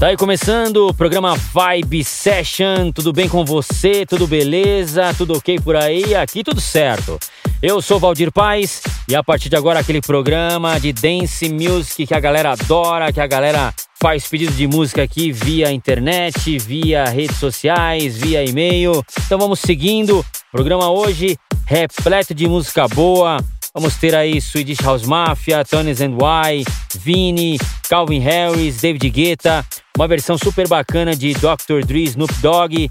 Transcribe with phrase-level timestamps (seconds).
[0.00, 2.90] Tá aí começando o programa Vibe Session.
[2.90, 4.06] Tudo bem com você?
[4.06, 5.12] Tudo beleza?
[5.12, 6.14] Tudo ok por aí?
[6.14, 7.18] Aqui tudo certo.
[7.60, 12.14] Eu sou Valdir Paz e a partir de agora aquele programa de dance music que
[12.14, 17.36] a galera adora, que a galera faz pedido de música aqui via internet, via redes
[17.36, 19.04] sociais, via e-mail.
[19.26, 20.24] Então vamos seguindo.
[20.50, 21.36] Programa hoje
[21.66, 23.36] repleto de música boa.
[23.72, 26.64] Vamos ter aí Swedish House Mafia, Tones and Y,
[26.98, 29.64] Vini, Calvin Harris, David Guetta,
[29.96, 31.84] uma versão super bacana de Dr.
[31.86, 32.90] Dre, Snoop Dogg,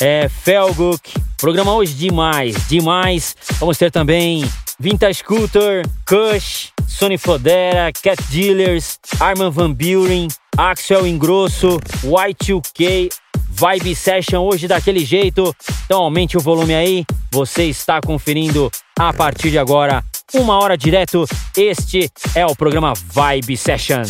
[0.00, 1.00] é, Felguk.
[1.38, 3.34] Programa hoje demais, demais.
[3.58, 4.44] Vamos ter também
[4.78, 13.08] Vintage Scooter, Kush, Sony Fodera, Cat Dealers, Arman Van Buren, Axel Ingrosso, Y2K,
[13.48, 15.54] Vibe Session hoje daquele jeito.
[15.84, 17.04] Então aumente o volume aí.
[17.30, 21.26] Você está conferindo a partir de agora, uma hora direto.
[21.56, 24.02] Este é o programa Vibe Session.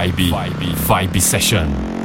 [0.00, 1.99] Vibe, Vibe, Session.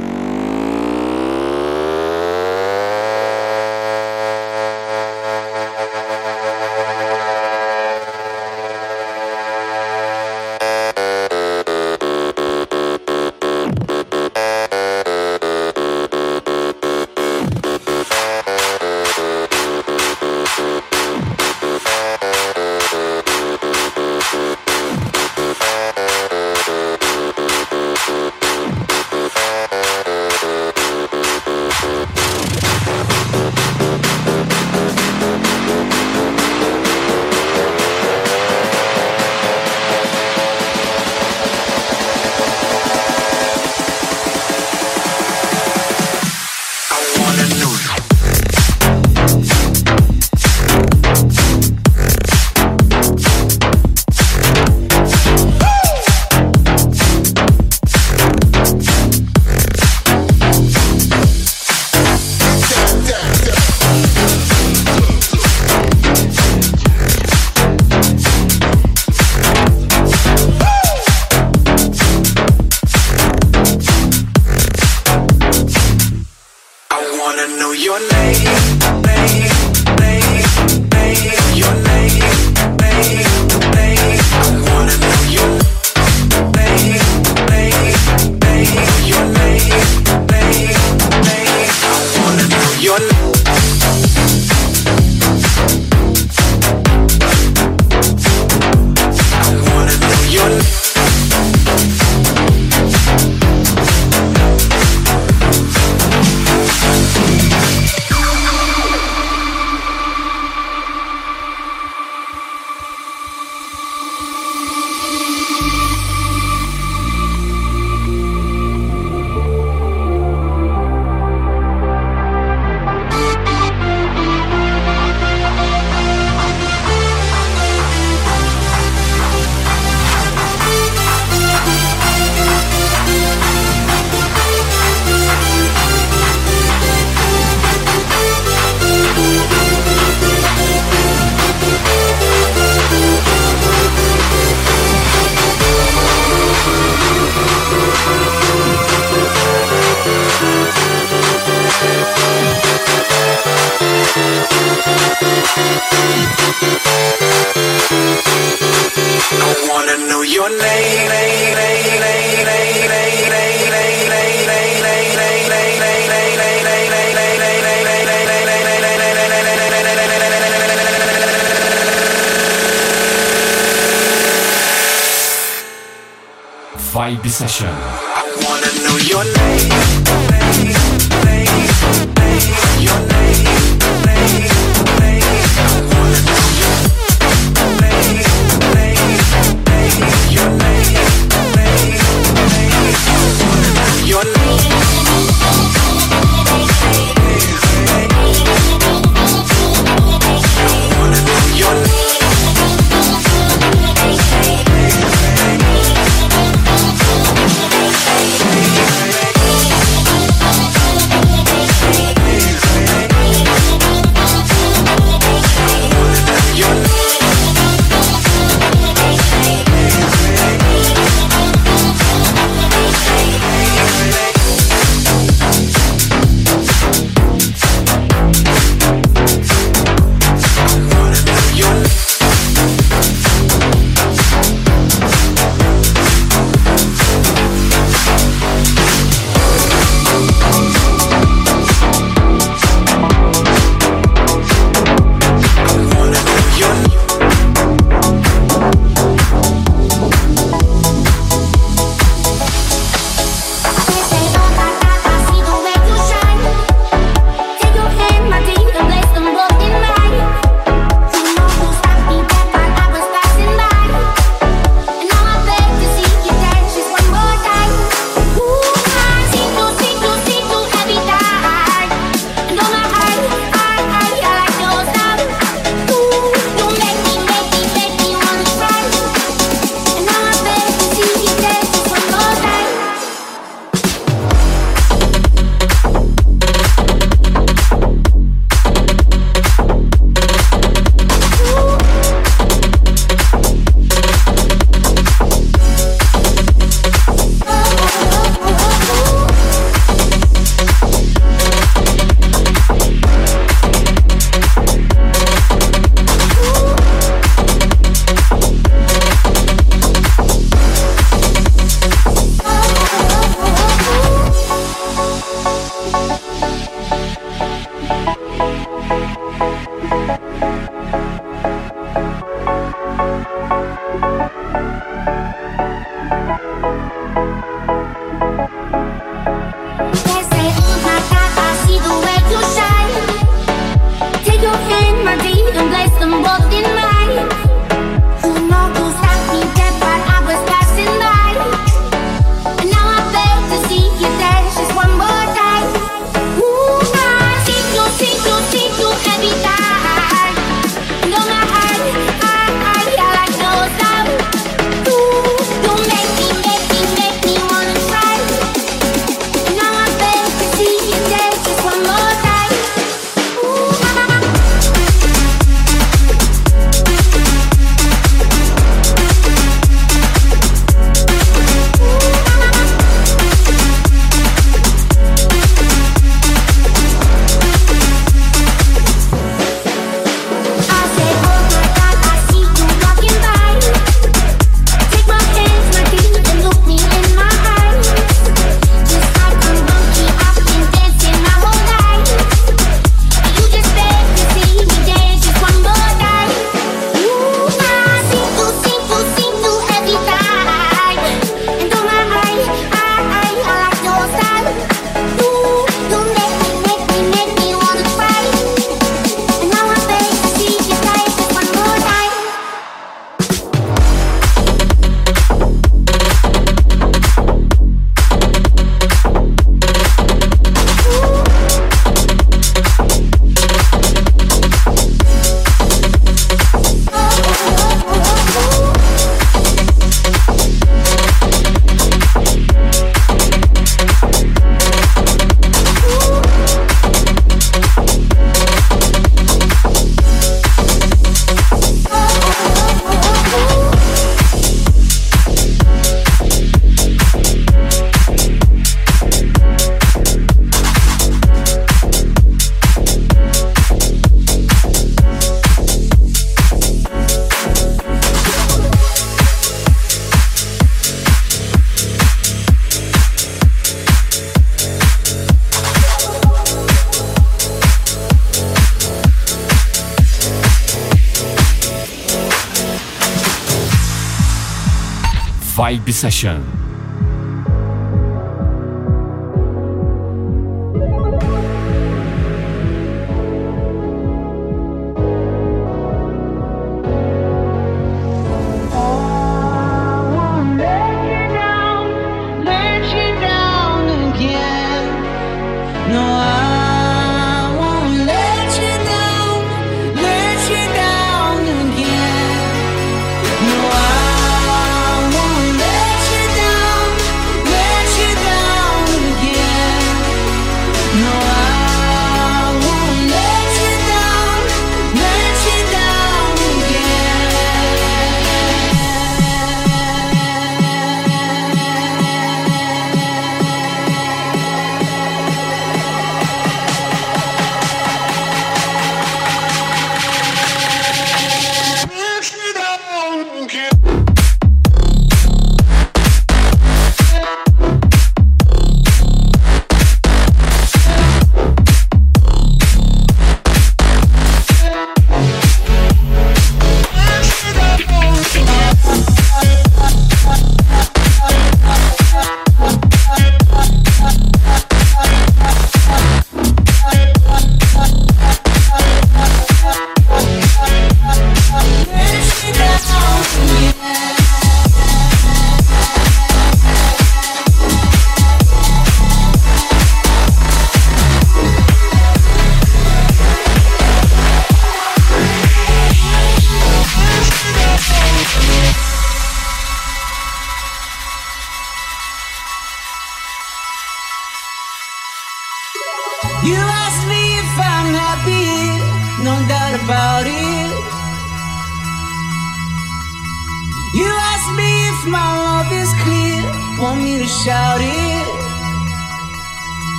[475.86, 476.65] Vibe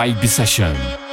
[0.00, 1.09] Vibe Session.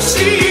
[0.00, 0.43] See.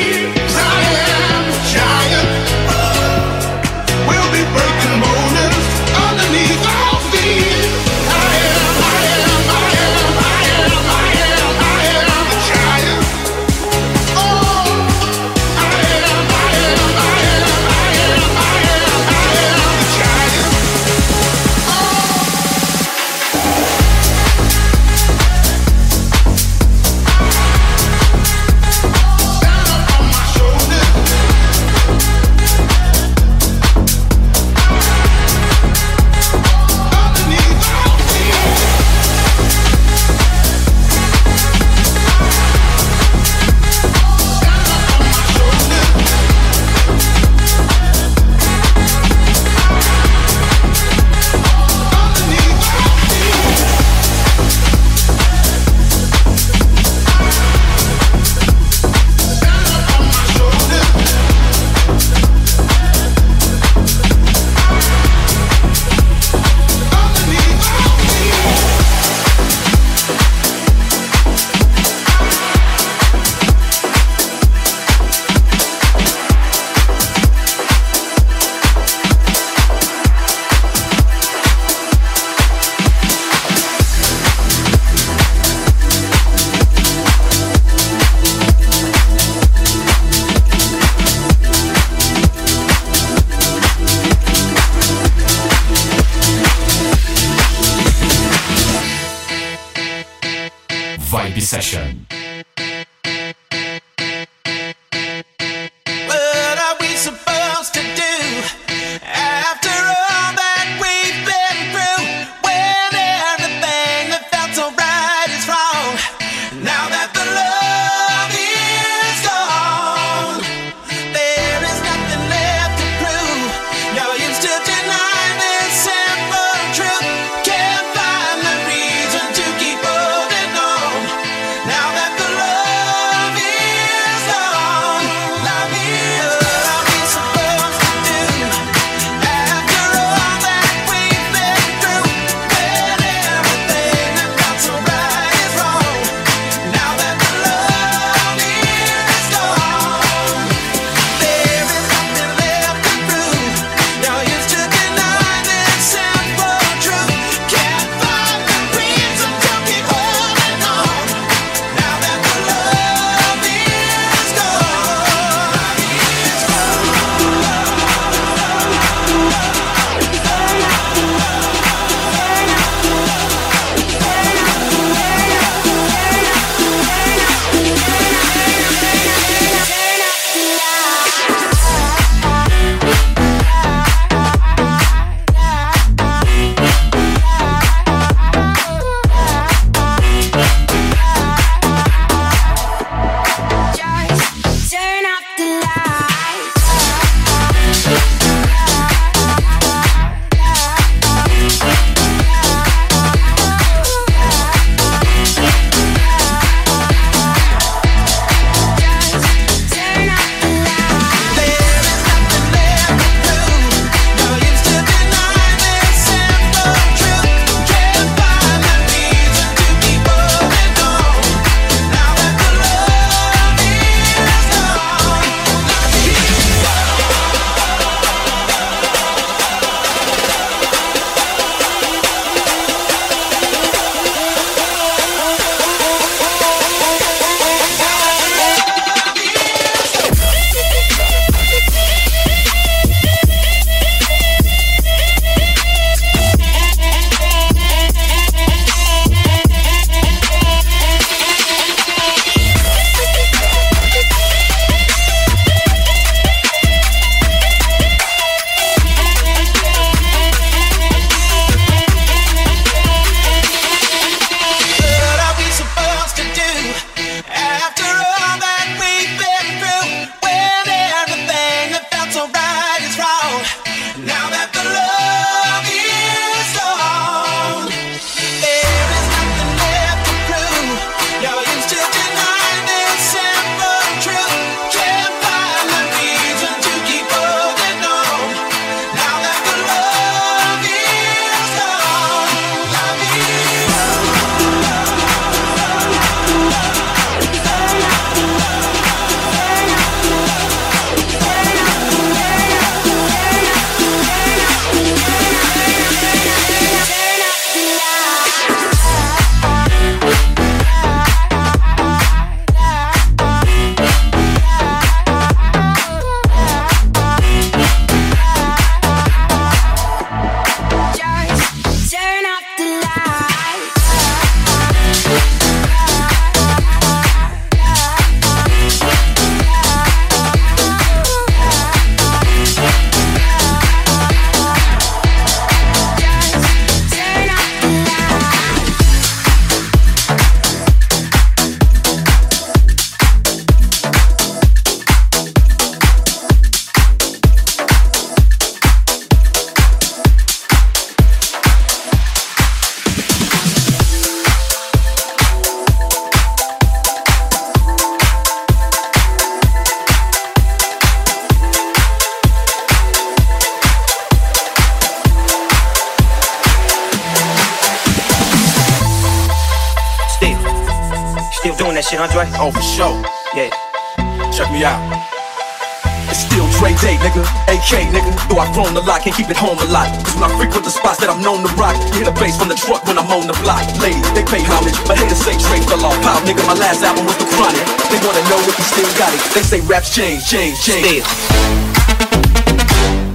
[383.14, 383.62] On the block.
[383.78, 386.02] Ladies, they pay homage, but haters say Dre fell off.
[386.02, 387.66] Pow, nigga, my last album was The Chronic.
[387.90, 389.22] They wanna know if he still got it.
[389.34, 391.04] They say raps change, change, change.
[391.04, 393.13] Still.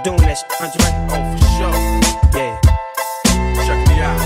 [0.00, 0.90] Still doing that, Andre?
[1.10, 1.76] Oh, for sure.
[2.36, 2.56] Yeah.
[3.66, 4.20] Check me out.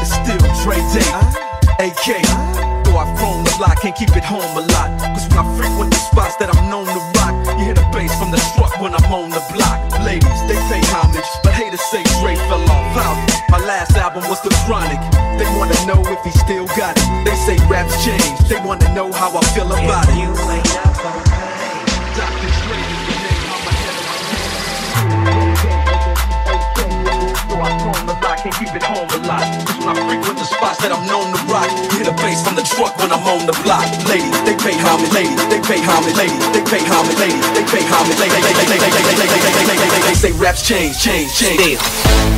[0.00, 1.84] It's still Dre Day, uh-huh.
[1.84, 2.24] AK.
[2.24, 2.82] Uh-huh.
[2.84, 4.88] Though I've grown a lot, can't keep it home a lot.
[5.12, 8.16] Cause when I frequent the spots that I'm known to rock, you hear the bass
[8.18, 9.78] from the truck when I'm on the block.
[10.04, 12.86] Ladies, they pay homage, but haters say Dre fell off.
[12.96, 13.12] How?
[13.50, 15.00] My last album was The Chronic.
[15.36, 17.06] They wanna know if he still got it.
[17.24, 18.48] They say raps changed.
[18.48, 19.42] They wanna know how I
[30.78, 31.70] rock that I'm known to rock.
[31.92, 33.86] Hit a bass from the truck when I'm on the block.
[34.08, 37.84] Lady, they pay homage, lady, they pay homage, lady, they pay homage, lady, they pay
[37.84, 38.38] homage, lady,
[40.06, 42.37] they say raps change, change, change.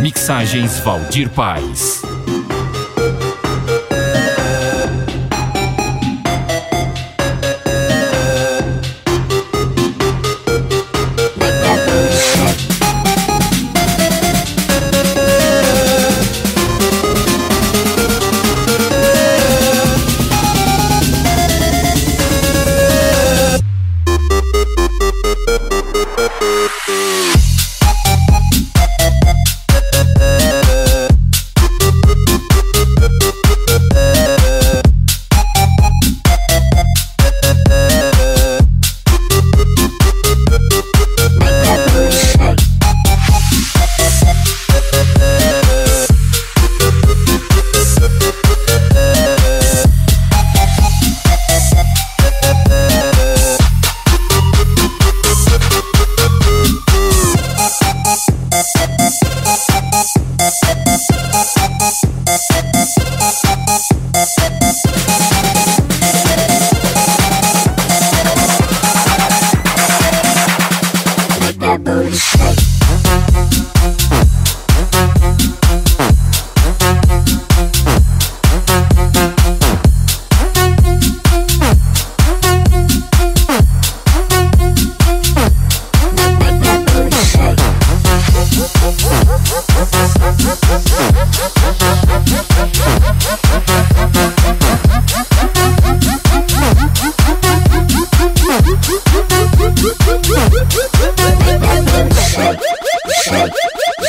[0.00, 2.07] Mixagens Valdir Paz.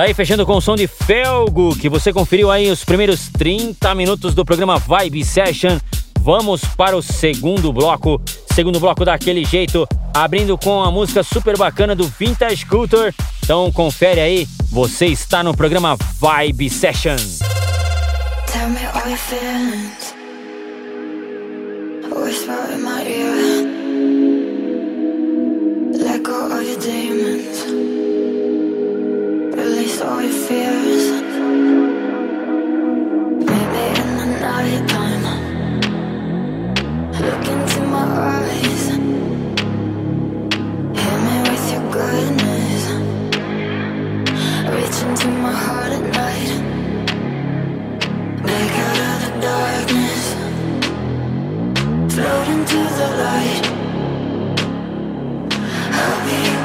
[0.00, 3.94] Tá aí fechando com o som de Felgo, que você conferiu aí os primeiros 30
[3.94, 5.78] minutos do programa Vibe Session.
[6.18, 8.18] Vamos para o segundo bloco.
[8.54, 13.14] Segundo bloco daquele jeito, abrindo com a música super bacana do Vintage Culture.
[13.44, 17.16] Então confere aí, você está no programa Vibe Session.
[18.46, 20.14] Tell me all your feelings.
[22.10, 23.36] Whisper in my ear.
[25.92, 27.99] Let go of your demons.
[30.00, 30.24] Float
[37.48, 38.84] into my eyes.
[41.00, 42.84] Hit me with your goodness.
[44.72, 46.50] Reach into my heart at night.
[48.40, 50.24] Break out of the darkness.
[52.14, 53.64] Float into the light.
[55.92, 56.64] I'll be your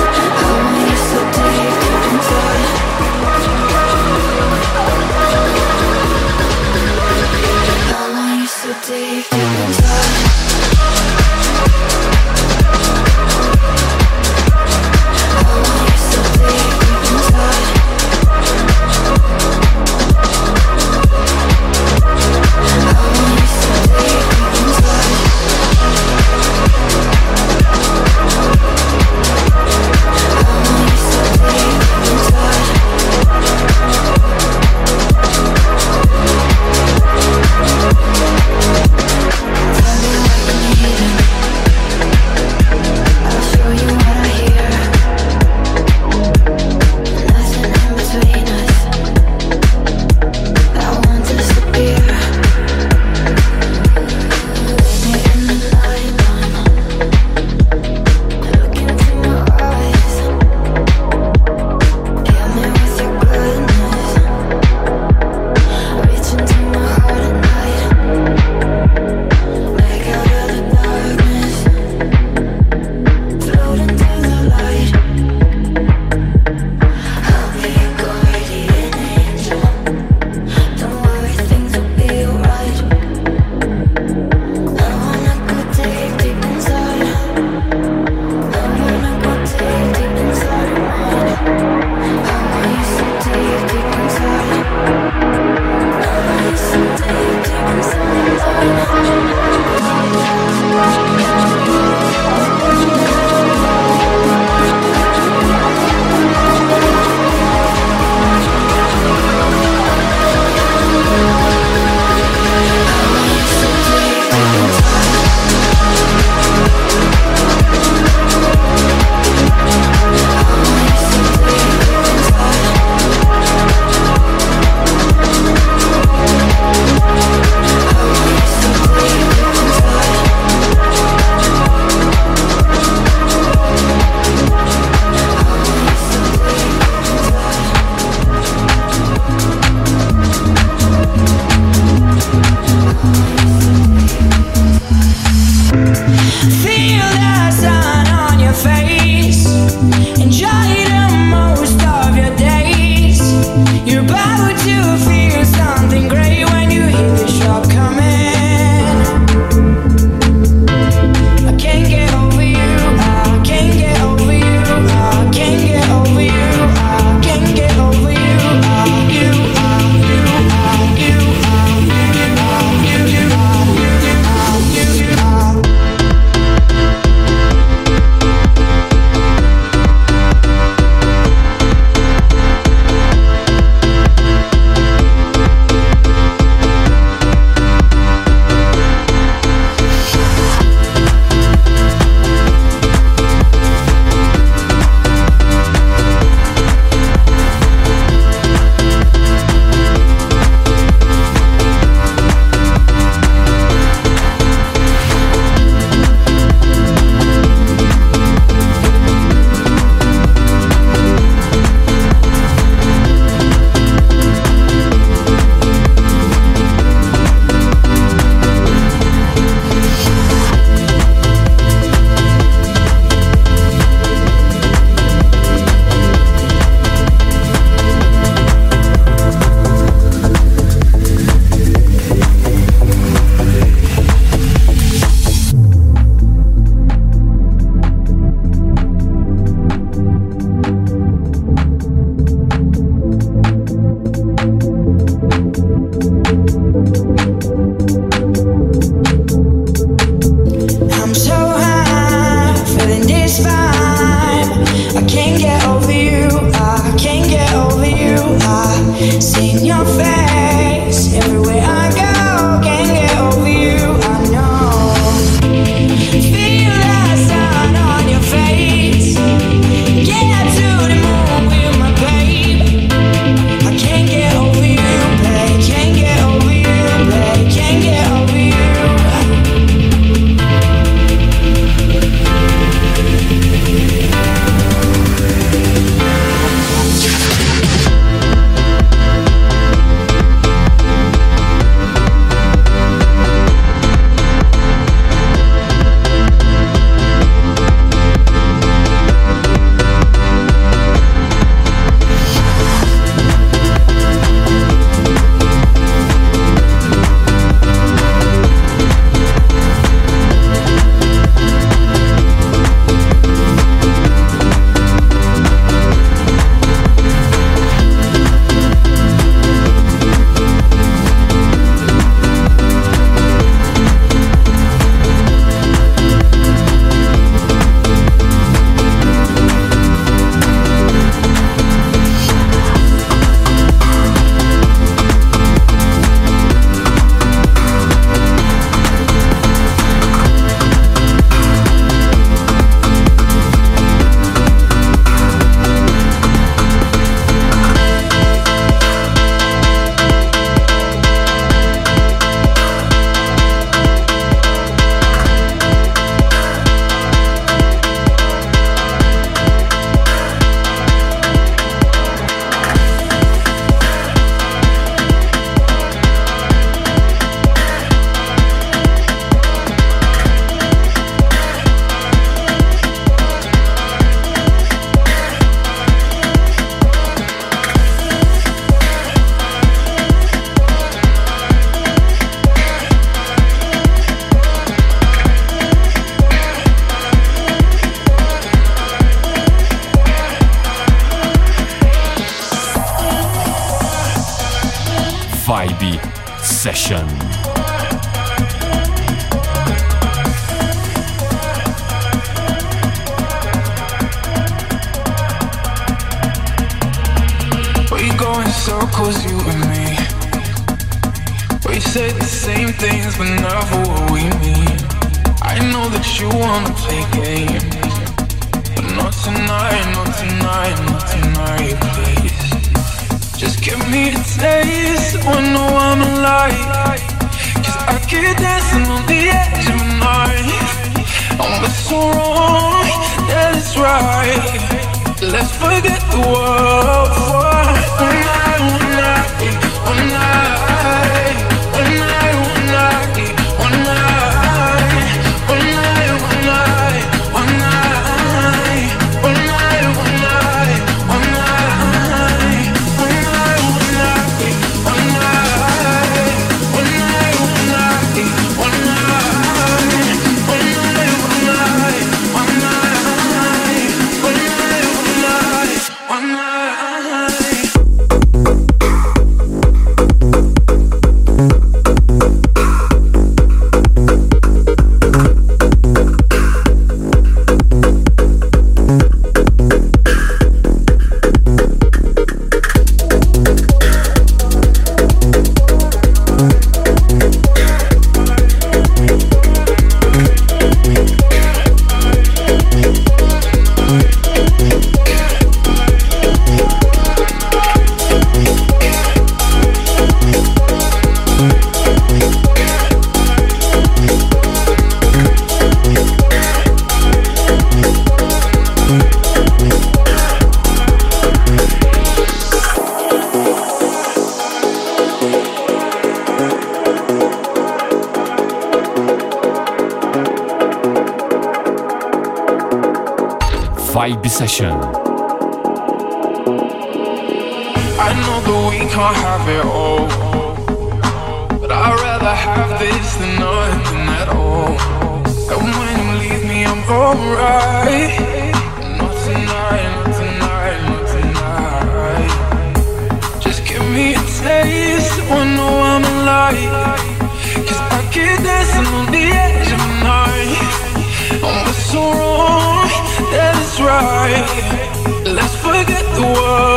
[554.51, 556.70] Let's forget the world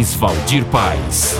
[0.00, 1.34] Valdir Paz.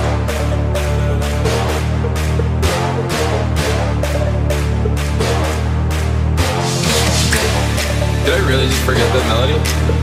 [8.25, 10.02] Did I really just forget that melody?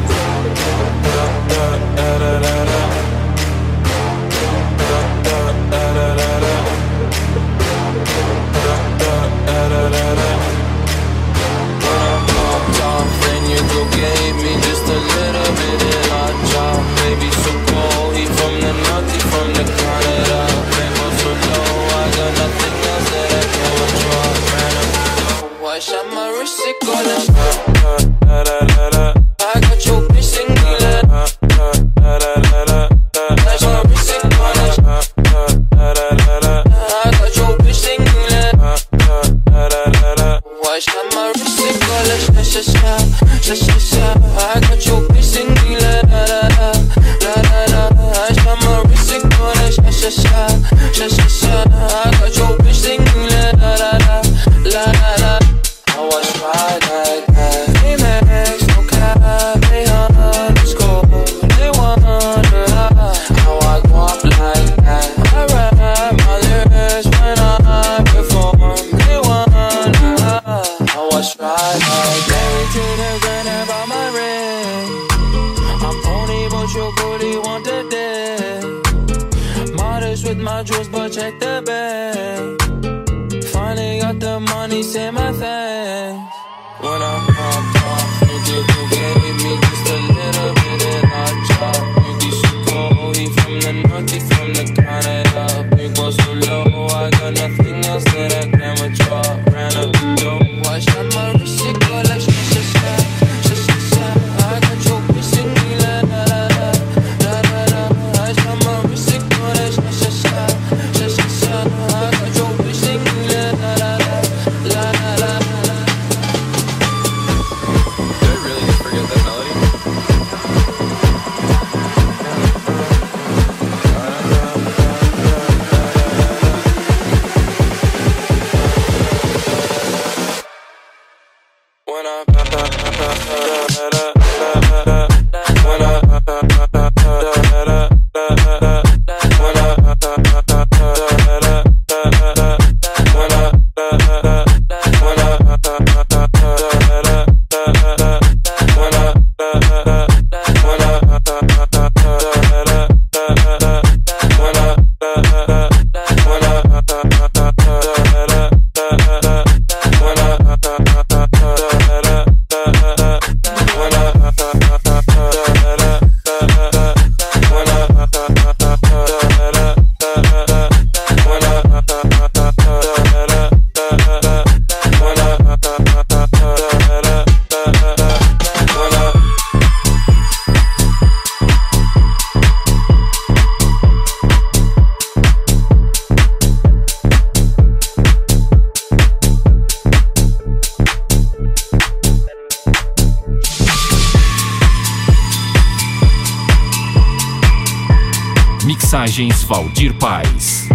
[199.49, 200.69] Valdir Paz.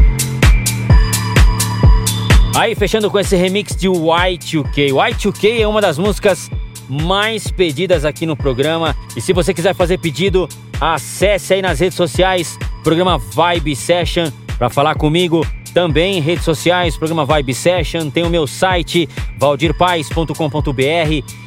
[2.56, 4.90] Aí, fechando com esse remix de Y2K.
[4.90, 6.50] Y2K é uma das músicas
[6.88, 8.96] mais pedidas aqui no programa.
[9.16, 10.48] E se você quiser fazer pedido,
[10.80, 15.46] acesse aí nas redes sociais, programa Vibe Session, para falar comigo.
[15.72, 18.10] Também redes sociais, programa Vibe Session.
[18.10, 19.08] Tem o meu site,
[19.38, 20.32] valdirpaz.com.br.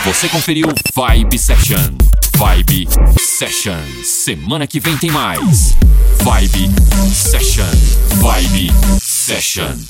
[0.05, 1.95] Você conferiu Vibe Session.
[2.35, 2.87] Vibe
[3.19, 3.81] Session.
[4.03, 5.75] Semana que vem tem mais.
[6.21, 6.69] Vibe
[7.11, 7.65] Session.
[8.21, 9.87] Vibe Session.